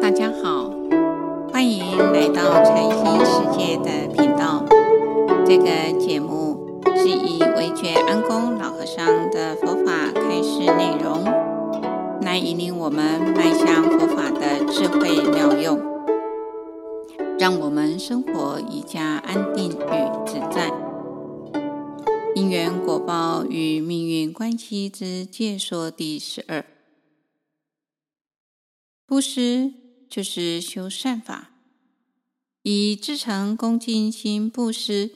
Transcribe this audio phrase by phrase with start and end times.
[0.00, 0.70] 大家好，
[1.52, 4.64] 欢迎来到禅心世界的频道。
[5.44, 11.22] 这个节目是以维觉安公老和尚的佛法开示内容，
[12.22, 15.78] 来引领我们迈向佛法的智慧妙用，
[17.38, 20.72] 让我们生活愈加安定与自在。
[22.34, 26.64] 因缘果报与命运关系之介说第十二。
[29.06, 29.74] 布施
[30.10, 31.52] 就是修善法，
[32.62, 35.12] 以至诚恭敬心布施，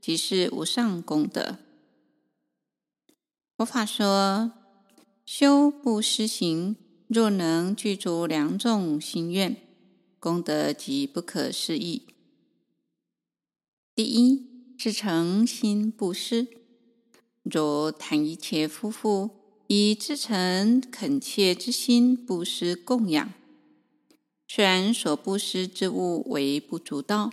[0.00, 1.56] 即是无上功德。
[3.56, 4.52] 佛法说，
[5.24, 6.76] 修布施行，
[7.08, 9.56] 若能具足两种心愿，
[10.20, 12.02] 功德即不可思议。
[13.94, 16.48] 第一，至诚心布施，
[17.42, 19.30] 如谈一切夫妇。
[19.66, 23.32] 以至诚恳切之心布施供养，
[24.54, 27.32] 虽然所布施之物微不足道，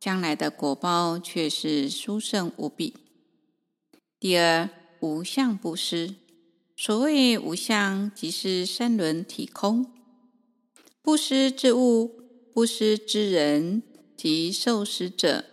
[0.00, 2.94] 将来的果报却是殊胜无比。
[4.18, 6.16] 第二，无相布施，
[6.74, 9.86] 所谓无相，即是三轮体空。
[11.00, 12.10] 布施之物、
[12.52, 13.80] 布施之人
[14.16, 15.44] 及受施者，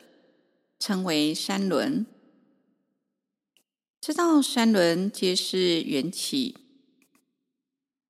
[0.80, 2.04] 称为三轮。
[4.02, 6.58] 知道三轮皆是缘起，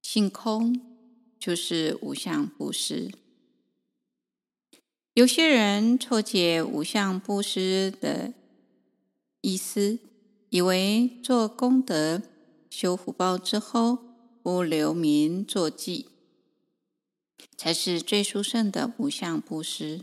[0.02, 0.89] 性空，
[1.40, 3.10] 就是无相布施。
[5.14, 8.34] 有些人错解无相布施的
[9.42, 10.00] 意思，
[10.50, 12.22] 以为做功德、
[12.70, 13.98] 修福报之后，
[14.44, 16.08] 不留名作记，
[17.58, 20.02] 才是最殊胜的无相布施。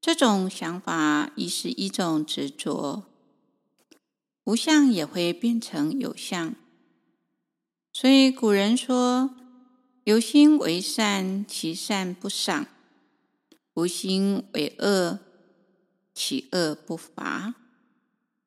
[0.00, 3.04] 这种想法亦是一种执着。
[4.44, 6.56] 无相也会变成有相，
[7.92, 9.36] 所以古人说
[10.04, 12.64] ：“有心为善，其善不赏；
[13.74, 15.18] 无心为恶，
[16.14, 17.54] 其恶不罚。”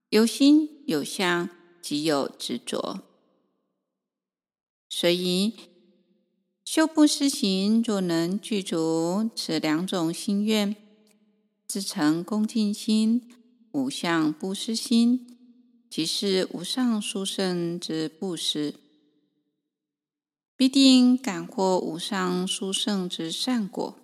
[0.09, 1.49] 有心有相，
[1.81, 3.01] 即有执着。
[4.89, 5.53] 所以
[6.63, 10.75] 修布施行，若能具足此两种心愿，
[11.67, 13.27] 至诚恭敬心、
[13.71, 15.29] 无相布施心。
[15.89, 18.73] 即是无上殊胜之布施，
[20.55, 23.97] 必定感获无上殊胜之善果。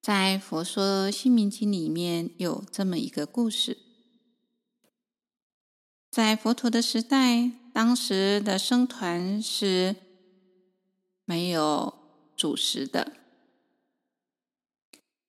[0.00, 3.76] 在《佛说星云经》里面有这么一个故事：
[6.10, 9.96] 在佛陀的时代，当时的僧团是
[11.24, 11.94] 没有
[12.36, 13.12] 主食的，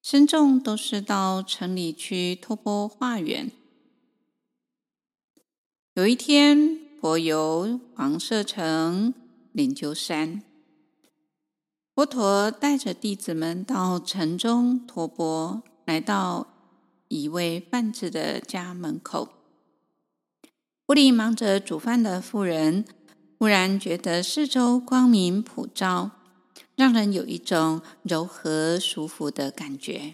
[0.01, 3.51] 僧众都是到城里去托钵化缘。
[5.93, 9.15] 有一天，佛游王舍城
[9.53, 10.43] 灵鹫山，
[11.95, 16.45] 佛陀带着弟子们到城中托钵，来到
[17.07, 19.29] 一位贩子的家门口。
[20.89, 22.85] 屋里忙着煮饭的妇人，
[23.39, 26.11] 忽然觉得四周光明普照，
[26.75, 30.13] 让人有一种柔和舒服的感觉。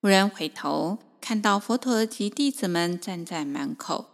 [0.00, 1.00] 妇人回头。
[1.18, 4.10] 看到佛陀及弟子们站在门口，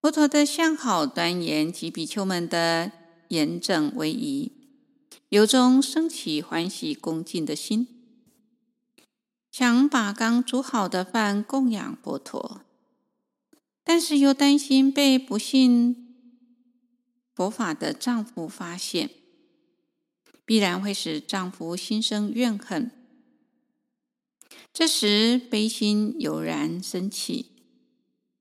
[0.00, 2.92] 佛陀的相好端严及比丘们的
[3.28, 4.52] 严整威仪，
[5.30, 7.88] 由衷生起欢喜恭敬的心，
[9.50, 12.60] 想把刚煮好的饭供养佛陀，
[13.82, 16.14] 但是又担心被不信
[17.34, 19.10] 佛法的丈夫发现，
[20.44, 22.92] 必然会使丈夫心生怨恨。
[24.72, 27.57] 这时，悲心油然升起，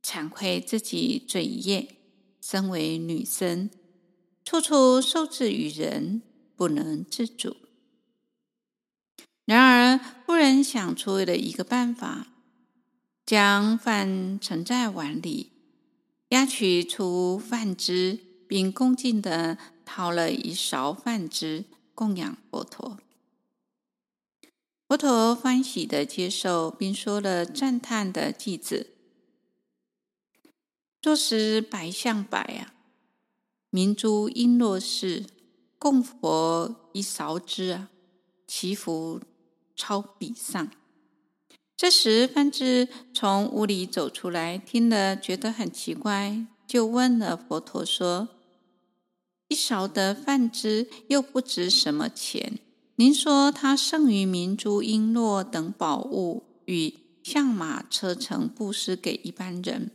[0.08, 1.98] 惭愧自己罪业，
[2.40, 3.70] 身为女生，
[4.46, 6.22] 处处受制于人，
[6.56, 7.58] 不能自主。
[9.44, 12.28] 然而，妇人想出了一个办法，
[13.26, 15.52] 将饭盛在碗里，
[16.30, 22.98] 压取出饭汁，并恭敬地掏了一勺饭汁供养佛陀。
[24.88, 28.94] 佛陀欢喜地接受，并说了赞叹的偈子
[31.08, 32.74] ：“若使百象百啊，
[33.70, 35.24] 明珠璎珞是，
[35.80, 37.88] 供佛一勺之啊，
[38.46, 39.22] 祈福
[39.74, 40.70] 超彼上。”
[41.78, 48.28] 这时，饭智从屋里走出来，听了觉得很奇怪，就问了佛陀说
[49.48, 52.60] ：“一勺的饭汁又不值什么钱？”
[53.00, 56.94] 您说他胜于明珠、璎珞等宝物，与
[57.24, 59.92] 象马车乘布施给一般人，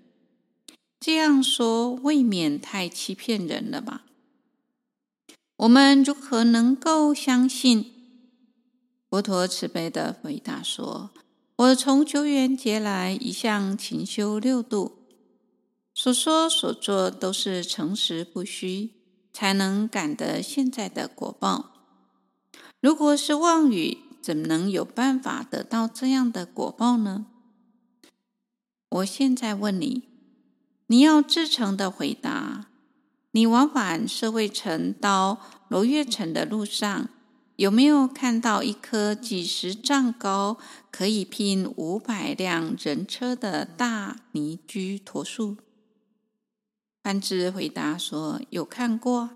[1.04, 4.04] 这样说未免太欺骗人了吧？
[5.56, 7.90] 我们如何能够相信？
[9.10, 11.10] 佛陀慈悲的回答说
[11.58, 14.92] ：“我从久远劫来一向勤修六度，
[15.92, 18.92] 所说所做都是诚实不虚，
[19.32, 21.72] 才能感得现在的果报。
[22.80, 27.26] 如果是妄语，怎么能有办法得到这样的果报呢？”
[28.88, 30.04] 我现在问你，
[30.92, 32.66] 你要至诚的回答：
[33.30, 37.08] 你往返社会城到罗月城的路上，
[37.56, 40.58] 有没有看到一棵几十丈高、
[40.90, 45.56] 可以拼五百辆人车的大尼居陀树？
[47.00, 49.30] 班智回答说：“有看过。”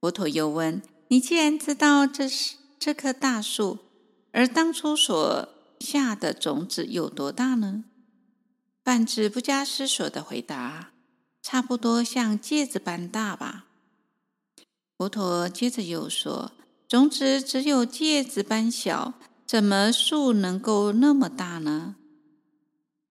[0.00, 3.80] 佛陀又问：“你既然知道这是这棵大树，
[4.30, 5.48] 而当初所
[5.80, 7.82] 下的种子有多大呢？”
[8.86, 10.92] 梵志不加思索的回答
[11.42, 13.66] ：“差不多像戒指般大吧。”
[14.96, 16.52] 佛陀接着又说
[16.86, 21.96] ：“种子只有戒指般小，怎么树能够那么大呢？”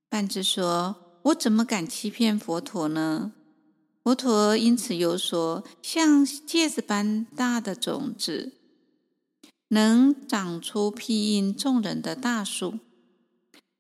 [0.09, 3.33] 梵志说：“我怎么敢欺骗佛陀呢？”
[4.01, 8.53] 佛陀因此又说：“像戒指般大的种子，
[9.67, 12.79] 能长出庇荫众人的大树。”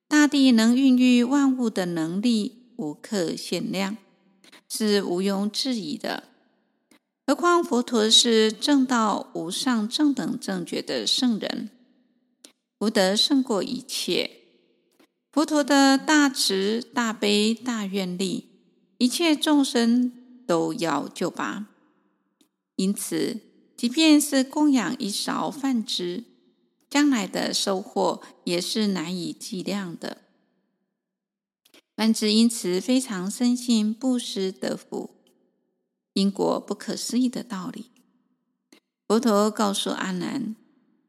[0.07, 3.97] 大地能孕育万物的能力无可限量，
[4.69, 6.25] 是毋庸置疑的。
[7.25, 11.71] 何况佛陀是正道无上正等正觉的圣人，
[12.77, 14.29] 福德胜过一切。
[15.31, 18.45] 佛陀的大慈大悲大愿力，
[18.99, 20.11] 一切众生
[20.45, 21.67] 都要救拔。
[22.75, 23.41] 因此，
[23.75, 26.34] 即便是供养一勺饭汁。
[26.95, 30.19] 将来的收获也是难以计量的。
[31.93, 35.17] 梵志因此非常深信布施得福、
[36.13, 37.91] 因果不可思议的道理。
[39.05, 40.55] 佛陀告诉阿难：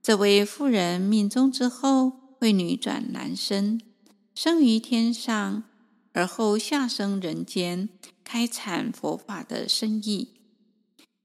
[0.02, 3.80] 这位妇人命终之后会女转男生，
[4.34, 5.62] 生于天上，
[6.12, 7.88] 而后下生人间，
[8.24, 10.34] 开阐佛法的深意。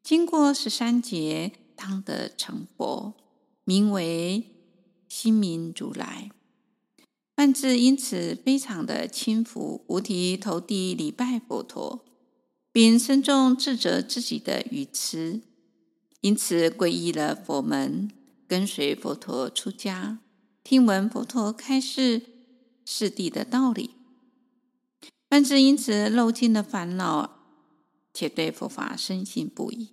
[0.04, 3.16] 经过十三劫，当得成佛。
[3.64, 4.51] 名为
[5.14, 6.32] 心明如来，
[7.36, 12.06] 梵志因此非常的轻浮，五体投地礼拜佛陀，
[12.72, 15.42] 并深重自责自己的愚痴，
[16.22, 18.10] 因此皈依了佛门，
[18.48, 20.20] 跟随佛陀出家，
[20.64, 22.22] 听闻佛陀开示
[22.86, 23.90] 四谛的道理。
[25.30, 27.38] 梵志因此漏尽了烦恼，
[28.14, 29.90] 且对佛法深信不疑。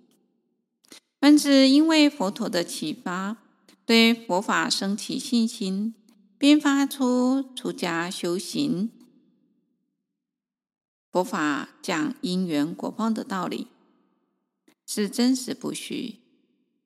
[1.19, 3.48] 梵志因为佛陀的启发。
[3.89, 5.95] 对佛法生起信心，
[6.37, 8.91] 并发出出家修行
[11.11, 13.65] 佛法讲因缘果报的道理，
[14.85, 16.17] 是真实不虚。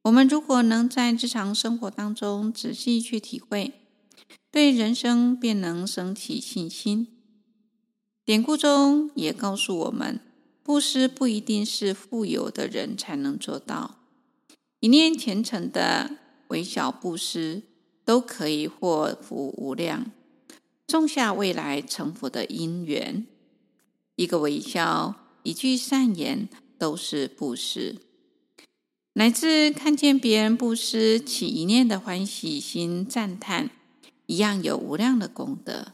[0.04, 3.74] 我们如果能在日常生活当中仔细去体会，
[4.50, 7.10] 对人生便能升起信心。
[8.24, 10.22] 典故中也告诉我们，
[10.64, 14.00] 布施不一定是富有的人才能做到，
[14.80, 16.23] 一念虔诚的。
[16.54, 17.64] 微小布施
[18.06, 20.12] 都可以获福无量，
[20.86, 23.26] 种下未来成佛的因缘。
[24.16, 26.48] 一个微笑，一句善言，
[26.78, 27.96] 都是布施。
[29.14, 33.72] 乃至看见别人布施，起一念的欢喜心、赞叹，
[34.28, 35.88] 一样有无量的功德。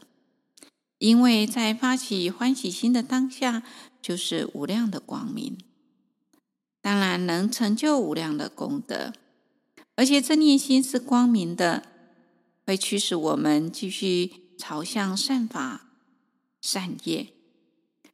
[0.98, 3.62] 因为在发起欢喜心的当下，
[4.02, 5.56] 就是无量的光明，
[6.82, 9.14] 当然能成就无量的功德。
[10.00, 11.82] 而且这念心是光明的，
[12.64, 15.90] 会驱使我们继续朝向善法、
[16.62, 17.26] 善业，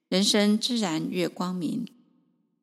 [0.08, 1.86] 人生自然越光明。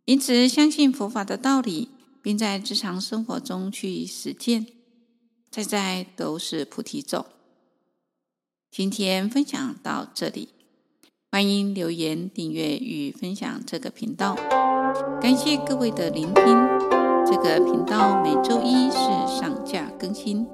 [0.03, 1.87] 因此，相信佛法的道理，
[2.21, 4.67] 并在日常生活中去实践，
[5.49, 7.25] 在在都是菩提种。
[8.69, 10.49] 今天分享到这里，
[11.31, 14.35] 欢迎留言、订阅与分享这个频道。
[15.21, 16.92] 感谢各位的聆听。
[17.35, 18.97] 这个频道每周一是
[19.27, 20.47] 上架更新。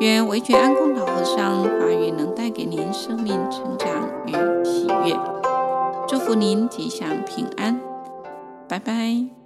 [0.00, 4.32] 愿维觉安公老和尚法语能带给您生命成长与
[4.64, 5.14] 喜悦，
[6.08, 7.78] 祝福您吉祥平安，
[8.66, 9.37] 拜拜。